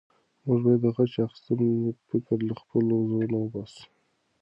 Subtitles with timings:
[0.45, 1.69] موږ باید د غچ اخیستنې
[2.09, 3.83] فکر له خپلو زړونو وباسو.